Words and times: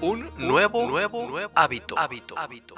un 0.00 0.30
nuevo, 0.36 0.88
nuevo, 0.88 1.28
nuevo 1.28 1.52
hábito. 1.54 1.98
hábito. 1.98 2.38
hábito. 2.38 2.74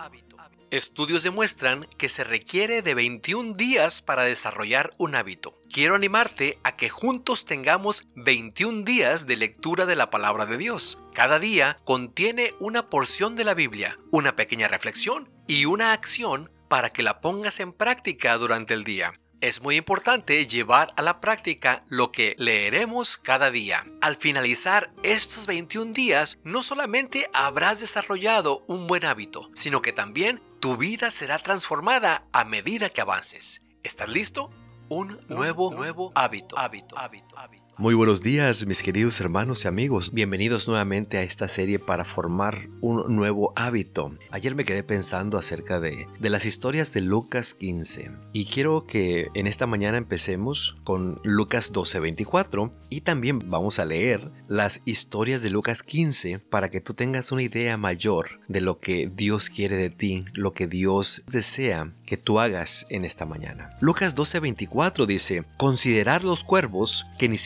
Estudios 0.70 1.24
demuestran 1.24 1.84
que 1.98 2.08
se 2.08 2.22
requiere 2.22 2.80
de 2.80 2.94
21 2.94 3.54
días 3.54 4.02
para 4.02 4.22
desarrollar 4.22 4.92
un 4.98 5.16
hábito. 5.16 5.52
Quiero 5.68 5.96
animarte 5.96 6.60
a 6.62 6.72
que 6.72 6.88
juntos 6.88 7.44
tengamos 7.44 8.04
21 8.14 8.84
días 8.84 9.26
de 9.26 9.36
lectura 9.36 9.84
de 9.84 9.96
la 9.96 10.10
palabra 10.10 10.46
de 10.46 10.56
Dios. 10.56 10.98
Cada 11.12 11.40
día 11.40 11.76
contiene 11.84 12.54
una 12.60 12.88
porción 12.88 13.34
de 13.34 13.44
la 13.44 13.54
Biblia, 13.54 13.96
una 14.12 14.36
pequeña 14.36 14.68
reflexión 14.68 15.28
y 15.48 15.64
una 15.64 15.92
acción 15.92 16.50
para 16.68 16.90
que 16.90 17.02
la 17.02 17.20
pongas 17.20 17.58
en 17.58 17.72
práctica 17.72 18.38
durante 18.38 18.74
el 18.74 18.84
día. 18.84 19.12
Es 19.40 19.62
muy 19.62 19.76
importante 19.76 20.46
llevar 20.46 20.92
a 20.98 21.02
la 21.02 21.18
práctica 21.18 21.82
lo 21.88 22.12
que 22.12 22.34
leeremos 22.36 23.16
cada 23.16 23.50
día. 23.50 23.82
Al 24.02 24.16
finalizar 24.16 24.92
estos 25.02 25.46
21 25.46 25.92
días, 25.92 26.36
no 26.44 26.62
solamente 26.62 27.26
habrás 27.32 27.80
desarrollado 27.80 28.62
un 28.68 28.86
buen 28.86 29.06
hábito, 29.06 29.50
sino 29.54 29.80
que 29.80 29.92
también 29.92 30.42
tu 30.60 30.76
vida 30.76 31.10
será 31.10 31.38
transformada 31.38 32.26
a 32.34 32.44
medida 32.44 32.90
que 32.90 33.00
avances. 33.00 33.62
¿Estás 33.82 34.10
listo? 34.10 34.52
Un 34.90 35.18
nuevo, 35.28 35.72
nuevo 35.72 36.12
hábito, 36.16 36.58
hábito, 36.58 36.98
hábito, 36.98 37.38
hábito. 37.38 37.69
Muy 37.80 37.94
buenos 37.94 38.20
días 38.20 38.66
mis 38.66 38.82
queridos 38.82 39.18
hermanos 39.22 39.64
y 39.64 39.68
amigos, 39.68 40.12
bienvenidos 40.12 40.68
nuevamente 40.68 41.16
a 41.16 41.22
esta 41.22 41.48
serie 41.48 41.78
para 41.78 42.04
formar 42.04 42.68
un 42.82 43.16
nuevo 43.16 43.54
hábito. 43.56 44.14
Ayer 44.30 44.54
me 44.54 44.66
quedé 44.66 44.82
pensando 44.82 45.38
acerca 45.38 45.80
de, 45.80 46.06
de 46.18 46.28
las 46.28 46.44
historias 46.44 46.92
de 46.92 47.00
Lucas 47.00 47.54
15 47.54 48.10
y 48.34 48.44
quiero 48.44 48.84
que 48.84 49.28
en 49.32 49.46
esta 49.46 49.66
mañana 49.66 49.96
empecemos 49.96 50.76
con 50.84 51.22
Lucas 51.24 51.72
12:24 51.72 52.70
y 52.90 53.00
también 53.00 53.38
vamos 53.46 53.78
a 53.78 53.86
leer 53.86 54.30
las 54.46 54.82
historias 54.84 55.40
de 55.40 55.48
Lucas 55.48 55.82
15 55.82 56.38
para 56.38 56.68
que 56.68 56.82
tú 56.82 56.92
tengas 56.92 57.32
una 57.32 57.42
idea 57.42 57.78
mayor 57.78 58.40
de 58.48 58.60
lo 58.60 58.76
que 58.76 59.10
Dios 59.10 59.48
quiere 59.48 59.76
de 59.76 59.88
ti, 59.88 60.26
lo 60.34 60.52
que 60.52 60.66
Dios 60.66 61.22
desea 61.28 61.94
que 62.04 62.18
tú 62.18 62.40
hagas 62.40 62.86
en 62.90 63.06
esta 63.06 63.24
mañana. 63.24 63.70
Lucas 63.80 64.16
12:24 64.16 65.06
dice, 65.06 65.44
considerar 65.56 66.24
los 66.24 66.44
cuervos 66.44 67.06
que 67.18 67.28
ni 67.28 67.38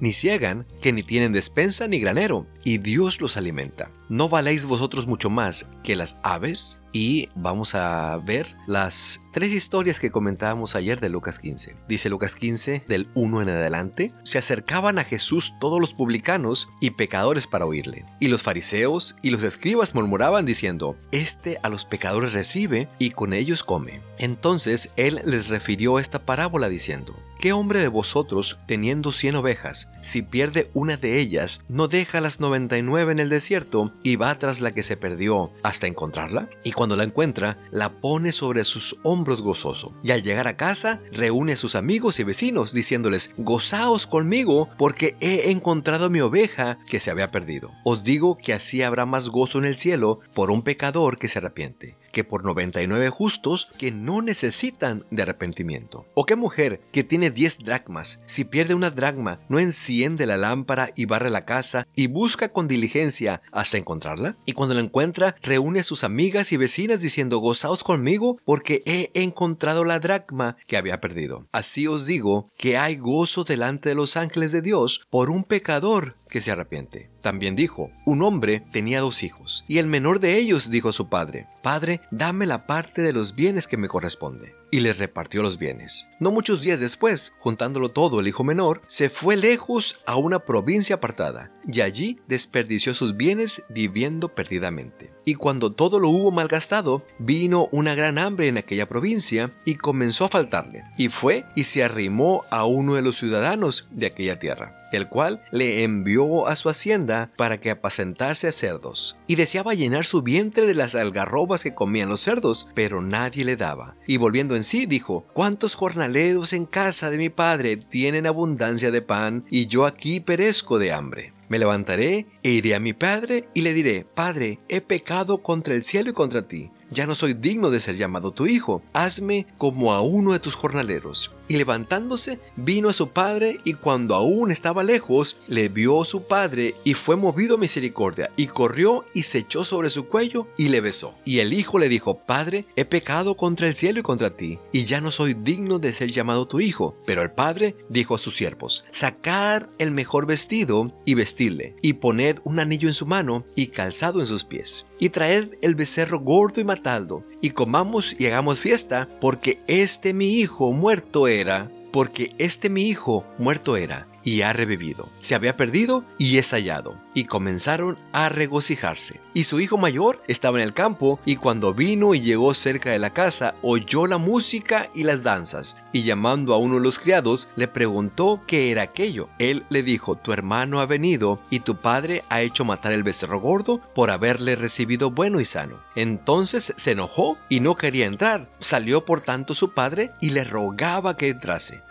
ni 0.00 0.12
ciegan, 0.12 0.66
que 0.80 0.92
ni 0.92 1.02
tienen 1.02 1.32
despensa 1.32 1.88
ni 1.88 1.98
granero, 1.98 2.46
y 2.64 2.78
Dios 2.78 3.20
los 3.20 3.36
alimenta. 3.36 3.90
¿No 4.08 4.28
valéis 4.28 4.66
vosotros 4.66 5.06
mucho 5.06 5.30
más 5.30 5.66
que 5.82 5.96
las 5.96 6.18
aves? 6.22 6.82
y 6.92 7.30
vamos 7.34 7.74
a 7.74 8.16
ver 8.18 8.46
las 8.66 9.20
tres 9.32 9.52
historias 9.52 9.98
que 9.98 10.10
comentábamos 10.10 10.76
ayer 10.76 11.00
de 11.00 11.08
Lucas 11.08 11.38
15. 11.38 11.76
Dice 11.88 12.10
Lucas 12.10 12.36
15 12.36 12.84
del 12.86 13.08
1 13.14 13.42
en 13.42 13.48
adelante, 13.48 14.12
se 14.22 14.38
acercaban 14.38 14.98
a 14.98 15.04
Jesús 15.04 15.54
todos 15.58 15.80
los 15.80 15.94
publicanos 15.94 16.68
y 16.80 16.90
pecadores 16.90 17.46
para 17.46 17.66
oírle. 17.66 18.04
Y 18.20 18.28
los 18.28 18.42
fariseos 18.42 19.16
y 19.22 19.30
los 19.30 19.42
escribas 19.42 19.94
murmuraban 19.94 20.46
diciendo, 20.46 20.96
Este 21.10 21.58
a 21.62 21.68
los 21.68 21.84
pecadores 21.84 22.32
recibe 22.32 22.88
y 22.98 23.10
con 23.10 23.32
ellos 23.32 23.64
come. 23.64 24.00
Entonces 24.18 24.90
él 24.96 25.20
les 25.24 25.48
refirió 25.48 25.98
esta 25.98 26.18
parábola 26.18 26.68
diciendo, 26.68 27.16
¿Qué 27.42 27.52
hombre 27.52 27.80
de 27.80 27.88
vosotros, 27.88 28.60
teniendo 28.66 29.10
cien 29.10 29.34
ovejas, 29.34 29.88
si 30.00 30.22
pierde 30.22 30.70
una 30.74 30.96
de 30.96 31.18
ellas, 31.18 31.64
no 31.66 31.88
deja 31.88 32.20
las 32.20 32.38
99 32.38 33.10
en 33.10 33.18
el 33.18 33.30
desierto 33.30 33.92
y 34.04 34.14
va 34.14 34.38
tras 34.38 34.60
la 34.60 34.70
que 34.70 34.84
se 34.84 34.96
perdió 34.96 35.50
hasta 35.64 35.88
encontrarla? 35.88 36.48
Y 36.62 36.70
cuando 36.70 36.94
la 36.94 37.02
encuentra, 37.02 37.58
la 37.72 37.88
pone 37.88 38.30
sobre 38.30 38.62
sus 38.64 38.98
hombros 39.02 39.42
gozoso. 39.42 39.92
Y 40.04 40.12
al 40.12 40.22
llegar 40.22 40.46
a 40.46 40.56
casa, 40.56 41.00
reúne 41.10 41.54
a 41.54 41.56
sus 41.56 41.74
amigos 41.74 42.20
y 42.20 42.22
vecinos, 42.22 42.72
diciéndoles, 42.72 43.34
Gozaos 43.36 44.06
conmigo, 44.06 44.68
porque 44.78 45.16
he 45.18 45.50
encontrado 45.50 46.10
mi 46.10 46.20
oveja 46.20 46.78
que 46.88 47.00
se 47.00 47.10
había 47.10 47.32
perdido. 47.32 47.72
Os 47.82 48.04
digo 48.04 48.38
que 48.38 48.52
así 48.52 48.82
habrá 48.82 49.04
más 49.04 49.30
gozo 49.30 49.58
en 49.58 49.64
el 49.64 49.76
cielo 49.76 50.20
por 50.32 50.52
un 50.52 50.62
pecador 50.62 51.18
que 51.18 51.26
se 51.26 51.40
arrepiente 51.40 51.96
que 52.12 52.24
por 52.24 52.44
99 52.44 53.10
justos 53.10 53.72
que 53.78 53.90
no 53.90 54.22
necesitan 54.22 55.04
de 55.10 55.22
arrepentimiento? 55.22 56.06
¿O 56.14 56.24
qué 56.24 56.36
mujer 56.36 56.80
que 56.92 57.02
tiene 57.02 57.30
10 57.30 57.64
dracmas, 57.64 58.20
si 58.26 58.44
pierde 58.44 58.74
una 58.74 58.90
dracma, 58.90 59.40
no 59.48 59.58
enciende 59.58 60.26
la 60.26 60.36
lámpara 60.36 60.90
y 60.94 61.06
barre 61.06 61.30
la 61.30 61.44
casa 61.44 61.86
y 61.96 62.06
busca 62.06 62.48
con 62.48 62.68
diligencia 62.68 63.42
hasta 63.50 63.78
encontrarla? 63.78 64.36
Y 64.46 64.52
cuando 64.52 64.74
la 64.74 64.82
encuentra, 64.82 65.34
reúne 65.42 65.80
a 65.80 65.84
sus 65.84 66.04
amigas 66.04 66.52
y 66.52 66.56
vecinas 66.56 67.00
diciendo, 67.00 67.38
gozaos 67.38 67.82
conmigo 67.82 68.38
porque 68.44 68.82
he 68.84 69.10
encontrado 69.14 69.84
la 69.84 69.98
dracma 69.98 70.56
que 70.66 70.76
había 70.76 71.00
perdido. 71.00 71.46
Así 71.52 71.86
os 71.86 72.06
digo 72.06 72.48
que 72.56 72.76
hay 72.76 72.96
gozo 72.96 73.44
delante 73.44 73.88
de 73.88 73.94
los 73.94 74.16
ángeles 74.16 74.52
de 74.52 74.62
Dios 74.62 75.06
por 75.10 75.30
un 75.30 75.44
pecador 75.44 76.14
que 76.28 76.42
se 76.42 76.50
arrepiente. 76.50 77.11
También 77.22 77.56
dijo, 77.56 77.90
un 78.04 78.22
hombre 78.22 78.62
tenía 78.70 79.00
dos 79.00 79.22
hijos, 79.22 79.64
y 79.68 79.78
el 79.78 79.86
menor 79.86 80.20
de 80.20 80.36
ellos 80.36 80.70
dijo 80.70 80.90
a 80.90 80.92
su 80.92 81.08
padre, 81.08 81.46
Padre, 81.62 82.00
dame 82.10 82.46
la 82.46 82.66
parte 82.66 83.00
de 83.02 83.12
los 83.12 83.34
bienes 83.34 83.66
que 83.66 83.76
me 83.76 83.88
corresponde 83.88 84.61
y 84.72 84.80
les 84.80 84.98
repartió 84.98 85.42
los 85.42 85.58
bienes. 85.58 86.08
No 86.18 86.32
muchos 86.32 86.62
días 86.62 86.80
después, 86.80 87.34
juntándolo 87.38 87.90
todo 87.90 88.18
el 88.18 88.26
hijo 88.26 88.42
menor, 88.42 88.80
se 88.88 89.10
fue 89.10 89.36
lejos 89.36 90.02
a 90.06 90.16
una 90.16 90.40
provincia 90.40 90.96
apartada, 90.96 91.52
y 91.70 91.82
allí 91.82 92.18
desperdició 92.26 92.94
sus 92.94 93.16
bienes 93.16 93.62
viviendo 93.68 94.28
perdidamente. 94.28 95.12
Y 95.24 95.34
cuando 95.34 95.70
todo 95.70 96.00
lo 96.00 96.08
hubo 96.08 96.32
malgastado, 96.32 97.06
vino 97.18 97.68
una 97.70 97.94
gran 97.94 98.18
hambre 98.18 98.48
en 98.48 98.58
aquella 98.58 98.88
provincia 98.88 99.52
y 99.64 99.76
comenzó 99.76 100.24
a 100.24 100.28
faltarle. 100.28 100.82
Y 100.98 101.10
fue 101.10 101.44
y 101.54 101.64
se 101.64 101.84
arrimó 101.84 102.42
a 102.50 102.64
uno 102.64 102.94
de 102.94 103.02
los 103.02 103.18
ciudadanos 103.18 103.86
de 103.92 104.06
aquella 104.06 104.40
tierra, 104.40 104.74
el 104.92 105.08
cual 105.08 105.44
le 105.52 105.84
envió 105.84 106.48
a 106.48 106.56
su 106.56 106.68
hacienda 106.68 107.30
para 107.36 107.60
que 107.60 107.70
apacentase 107.70 108.48
a 108.48 108.52
cerdos. 108.52 109.16
Y 109.28 109.36
deseaba 109.36 109.74
llenar 109.74 110.06
su 110.06 110.22
vientre 110.22 110.66
de 110.66 110.74
las 110.74 110.96
algarrobas 110.96 111.62
que 111.62 111.74
comían 111.74 112.08
los 112.08 112.20
cerdos, 112.20 112.68
pero 112.74 113.00
nadie 113.00 113.44
le 113.44 113.56
daba. 113.56 113.94
Y 114.08 114.16
volviendo 114.16 114.56
en 114.56 114.61
sí, 114.62 114.86
dijo, 114.86 115.24
¿cuántos 115.32 115.74
jornaleros 115.74 116.52
en 116.52 116.66
casa 116.66 117.10
de 117.10 117.18
mi 117.18 117.28
padre 117.28 117.76
tienen 117.76 118.26
abundancia 118.26 118.90
de 118.90 119.02
pan 119.02 119.44
y 119.50 119.66
yo 119.66 119.86
aquí 119.86 120.20
perezco 120.20 120.78
de 120.78 120.92
hambre? 120.92 121.32
Me 121.48 121.58
levantaré 121.58 122.26
e 122.42 122.50
iré 122.50 122.74
a 122.74 122.80
mi 122.80 122.94
padre 122.94 123.48
y 123.52 123.60
le 123.60 123.74
diré, 123.74 124.06
Padre, 124.14 124.58
he 124.68 124.80
pecado 124.80 125.42
contra 125.42 125.74
el 125.74 125.84
cielo 125.84 126.10
y 126.10 126.14
contra 126.14 126.42
ti 126.48 126.70
ya 126.92 127.06
no 127.06 127.14
soy 127.14 127.34
digno 127.34 127.70
de 127.70 127.80
ser 127.80 127.96
llamado 127.96 128.32
tu 128.32 128.46
hijo, 128.46 128.82
hazme 128.92 129.46
como 129.58 129.92
a 129.92 130.02
uno 130.02 130.32
de 130.32 130.40
tus 130.40 130.54
jornaleros. 130.54 131.32
Y 131.52 131.58
levantándose, 131.58 132.40
vino 132.56 132.88
a 132.88 132.94
su 132.94 133.10
padre, 133.10 133.60
y 133.62 133.74
cuando 133.74 134.14
aún 134.14 134.50
estaba 134.50 134.82
lejos, 134.82 135.36
le 135.48 135.68
vio 135.68 136.02
su 136.06 136.22
padre, 136.22 136.74
y 136.82 136.94
fue 136.94 137.14
movido 137.14 137.56
a 137.56 137.58
misericordia, 137.58 138.30
y 138.38 138.46
corrió 138.46 139.04
y 139.12 139.24
se 139.24 139.40
echó 139.40 139.62
sobre 139.62 139.90
su 139.90 140.08
cuello, 140.08 140.46
y 140.56 140.70
le 140.70 140.80
besó. 140.80 141.12
Y 141.26 141.40
el 141.40 141.52
hijo 141.52 141.78
le 141.78 141.90
dijo, 141.90 142.16
Padre, 142.16 142.64
he 142.74 142.86
pecado 142.86 143.36
contra 143.36 143.68
el 143.68 143.74
cielo 143.74 144.00
y 144.00 144.02
contra 144.02 144.34
ti, 144.34 144.60
y 144.72 144.86
ya 144.86 145.02
no 145.02 145.10
soy 145.10 145.34
digno 145.34 145.78
de 145.78 145.92
ser 145.92 146.10
llamado 146.10 146.48
tu 146.48 146.58
hijo. 146.58 146.96
Pero 147.04 147.20
el 147.20 147.32
padre 147.32 147.76
dijo 147.90 148.14
a 148.14 148.18
sus 148.18 148.34
siervos, 148.34 148.86
Sacad 148.90 149.64
el 149.76 149.90
mejor 149.90 150.24
vestido, 150.24 150.90
y 151.04 151.12
vestidle, 151.12 151.76
y 151.82 151.92
poned 151.92 152.38
un 152.44 152.60
anillo 152.60 152.88
en 152.88 152.94
su 152.94 153.04
mano, 153.04 153.44
y 153.54 153.66
calzado 153.66 154.20
en 154.20 154.26
sus 154.26 154.44
pies 154.44 154.86
y 155.02 155.08
traed 155.10 155.48
el 155.62 155.74
becerro 155.74 156.20
gordo 156.20 156.60
y 156.60 156.64
matadlo, 156.64 157.24
y 157.40 157.50
comamos 157.50 158.14
y 158.20 158.26
hagamos 158.26 158.60
fiesta, 158.60 159.08
porque 159.20 159.58
este 159.66 160.14
mi 160.14 160.34
hijo 160.34 160.70
muerto 160.70 161.26
era, 161.26 161.72
porque 161.90 162.32
este 162.38 162.70
mi 162.70 162.88
hijo 162.88 163.24
muerto 163.36 163.76
era, 163.76 164.06
y 164.24 164.42
ha 164.42 164.52
revivido. 164.52 165.08
Se 165.20 165.34
había 165.34 165.56
perdido 165.56 166.04
y 166.18 166.38
es 166.38 166.50
hallado. 166.52 166.96
Y 167.14 167.24
comenzaron 167.24 167.98
a 168.12 168.28
regocijarse. 168.28 169.20
Y 169.34 169.44
su 169.44 169.60
hijo 169.60 169.78
mayor 169.78 170.22
estaba 170.26 170.58
en 170.58 170.64
el 170.64 170.74
campo, 170.74 171.18
y 171.24 171.36
cuando 171.36 171.74
vino 171.74 172.14
y 172.14 172.20
llegó 172.20 172.52
cerca 172.54 172.90
de 172.90 172.98
la 172.98 173.10
casa, 173.10 173.54
oyó 173.62 174.06
la 174.06 174.18
música 174.18 174.90
y 174.94 175.04
las 175.04 175.22
danzas, 175.22 175.76
y 175.92 176.02
llamando 176.02 176.52
a 176.52 176.58
uno 176.58 176.74
de 176.74 176.80
los 176.82 176.98
criados, 176.98 177.48
le 177.56 177.68
preguntó 177.68 178.42
qué 178.46 178.70
era 178.70 178.82
aquello. 178.82 179.28
Él 179.38 179.64
le 179.70 179.82
dijo, 179.82 180.16
tu 180.16 180.32
hermano 180.32 180.80
ha 180.80 180.86
venido, 180.86 181.40
y 181.50 181.60
tu 181.60 181.76
padre 181.76 182.22
ha 182.28 182.42
hecho 182.42 182.64
matar 182.64 182.92
el 182.92 183.02
becerro 183.02 183.40
gordo 183.40 183.80
por 183.94 184.10
haberle 184.10 184.56
recibido 184.56 185.10
bueno 185.10 185.40
y 185.40 185.44
sano. 185.44 185.80
Entonces 185.94 186.74
se 186.76 186.92
enojó 186.92 187.38
y 187.48 187.60
no 187.60 187.76
quería 187.76 188.06
entrar. 188.06 188.48
Salió 188.58 189.04
por 189.04 189.20
tanto 189.20 189.54
su 189.54 189.72
padre 189.72 190.12
y 190.20 190.30
le 190.30 190.44
rogaba 190.44 191.16
que 191.16 191.28
entrase. 191.28 191.82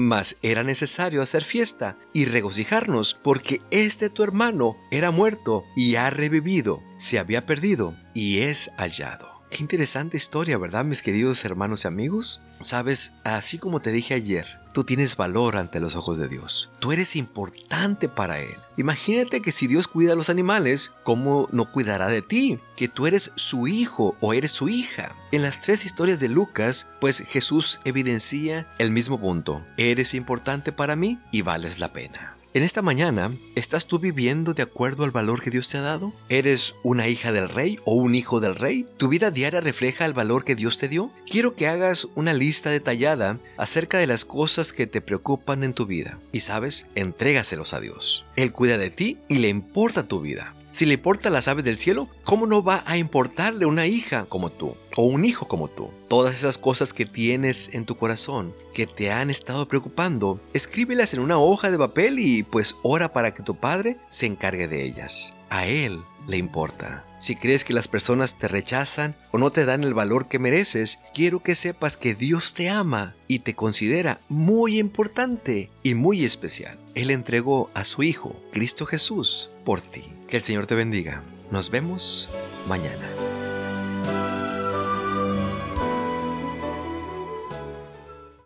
Mas 0.00 0.38
era 0.40 0.62
necesario 0.62 1.20
hacer 1.20 1.44
fiesta 1.44 1.98
y 2.14 2.24
regocijarnos, 2.24 3.12
porque 3.12 3.60
este 3.70 4.08
tu 4.08 4.22
hermano 4.22 4.78
era 4.90 5.10
muerto 5.10 5.66
y 5.76 5.96
ha 5.96 6.08
revivido, 6.08 6.82
se 6.96 7.18
había 7.18 7.44
perdido 7.44 7.94
y 8.14 8.38
es 8.38 8.70
hallado. 8.78 9.39
Qué 9.50 9.58
interesante 9.58 10.16
historia, 10.16 10.58
¿verdad, 10.58 10.84
mis 10.84 11.02
queridos 11.02 11.44
hermanos 11.44 11.84
y 11.84 11.88
amigos? 11.88 12.40
Sabes, 12.60 13.12
así 13.24 13.58
como 13.58 13.80
te 13.80 13.90
dije 13.90 14.14
ayer, 14.14 14.46
tú 14.72 14.84
tienes 14.84 15.16
valor 15.16 15.56
ante 15.56 15.80
los 15.80 15.96
ojos 15.96 16.18
de 16.18 16.28
Dios. 16.28 16.70
Tú 16.78 16.92
eres 16.92 17.16
importante 17.16 18.08
para 18.08 18.38
Él. 18.38 18.54
Imagínate 18.76 19.42
que 19.42 19.50
si 19.50 19.66
Dios 19.66 19.88
cuida 19.88 20.12
a 20.12 20.16
los 20.16 20.30
animales, 20.30 20.92
¿cómo 21.02 21.48
no 21.50 21.72
cuidará 21.72 22.06
de 22.06 22.22
ti? 22.22 22.60
Que 22.76 22.86
tú 22.86 23.08
eres 23.08 23.32
su 23.34 23.66
hijo 23.66 24.16
o 24.20 24.34
eres 24.34 24.52
su 24.52 24.68
hija. 24.68 25.16
En 25.32 25.42
las 25.42 25.60
tres 25.60 25.84
historias 25.84 26.20
de 26.20 26.28
Lucas, 26.28 26.88
pues 27.00 27.18
Jesús 27.18 27.80
evidencia 27.84 28.68
el 28.78 28.92
mismo 28.92 29.20
punto. 29.20 29.66
Eres 29.76 30.14
importante 30.14 30.70
para 30.70 30.94
mí 30.94 31.18
y 31.32 31.42
vales 31.42 31.80
la 31.80 31.92
pena. 31.92 32.39
En 32.52 32.64
esta 32.64 32.82
mañana, 32.82 33.32
¿estás 33.54 33.86
tú 33.86 34.00
viviendo 34.00 34.54
de 34.54 34.64
acuerdo 34.64 35.04
al 35.04 35.12
valor 35.12 35.40
que 35.40 35.52
Dios 35.52 35.68
te 35.68 35.78
ha 35.78 35.82
dado? 35.82 36.12
¿Eres 36.28 36.74
una 36.82 37.06
hija 37.06 37.30
del 37.30 37.48
rey 37.48 37.78
o 37.84 37.94
un 37.94 38.16
hijo 38.16 38.40
del 38.40 38.56
rey? 38.56 38.88
¿Tu 38.96 39.06
vida 39.06 39.30
diaria 39.30 39.60
refleja 39.60 40.04
el 40.04 40.14
valor 40.14 40.42
que 40.42 40.56
Dios 40.56 40.76
te 40.76 40.88
dio? 40.88 41.12
Quiero 41.30 41.54
que 41.54 41.68
hagas 41.68 42.08
una 42.16 42.32
lista 42.32 42.70
detallada 42.70 43.38
acerca 43.56 43.98
de 43.98 44.08
las 44.08 44.24
cosas 44.24 44.72
que 44.72 44.88
te 44.88 45.00
preocupan 45.00 45.62
en 45.62 45.74
tu 45.74 45.86
vida. 45.86 46.18
Y 46.32 46.40
sabes, 46.40 46.88
entrégaselos 46.96 47.72
a 47.72 47.78
Dios. 47.78 48.26
Él 48.34 48.50
cuida 48.50 48.78
de 48.78 48.90
ti 48.90 49.18
y 49.28 49.38
le 49.38 49.48
importa 49.48 50.08
tu 50.08 50.20
vida. 50.20 50.52
Si 50.72 50.86
le 50.86 50.94
importa 50.94 51.30
las 51.30 51.48
aves 51.48 51.64
del 51.64 51.78
cielo, 51.78 52.08
¿cómo 52.24 52.46
no 52.46 52.62
va 52.62 52.84
a 52.86 52.96
importarle 52.96 53.66
una 53.66 53.86
hija 53.86 54.26
como 54.26 54.50
tú 54.50 54.76
o 54.96 55.02
un 55.02 55.24
hijo 55.24 55.48
como 55.48 55.68
tú? 55.68 55.90
Todas 56.08 56.34
esas 56.36 56.58
cosas 56.58 56.92
que 56.92 57.06
tienes 57.06 57.74
en 57.74 57.86
tu 57.86 57.96
corazón, 57.96 58.54
que 58.72 58.86
te 58.86 59.10
han 59.10 59.30
estado 59.30 59.66
preocupando, 59.66 60.40
escríbelas 60.54 61.12
en 61.12 61.20
una 61.20 61.38
hoja 61.38 61.70
de 61.70 61.78
papel 61.78 62.20
y 62.20 62.44
pues 62.44 62.76
ora 62.82 63.12
para 63.12 63.34
que 63.34 63.42
tu 63.42 63.56
padre 63.56 63.96
se 64.08 64.26
encargue 64.26 64.68
de 64.68 64.84
ellas. 64.84 65.34
A 65.50 65.66
él 65.66 65.98
le 66.26 66.36
importa. 66.36 67.04
Si 67.18 67.36
crees 67.36 67.64
que 67.64 67.74
las 67.74 67.86
personas 67.86 68.38
te 68.38 68.48
rechazan 68.48 69.14
o 69.30 69.38
no 69.38 69.50
te 69.50 69.66
dan 69.66 69.84
el 69.84 69.92
valor 69.92 70.26
que 70.26 70.38
mereces, 70.38 71.00
quiero 71.12 71.40
que 71.40 71.54
sepas 71.54 71.98
que 71.98 72.14
Dios 72.14 72.54
te 72.54 72.70
ama 72.70 73.14
y 73.28 73.40
te 73.40 73.54
considera 73.54 74.20
muy 74.28 74.78
importante 74.78 75.70
y 75.82 75.94
muy 75.94 76.24
especial. 76.24 76.78
Él 76.94 77.10
entregó 77.10 77.70
a 77.74 77.84
su 77.84 78.02
Hijo, 78.02 78.40
Cristo 78.52 78.86
Jesús, 78.86 79.50
por 79.64 79.82
ti. 79.82 80.04
Que 80.28 80.38
el 80.38 80.42
Señor 80.44 80.66
te 80.66 80.76
bendiga. 80.76 81.22
Nos 81.50 81.70
vemos 81.70 82.30
mañana. 82.66 83.19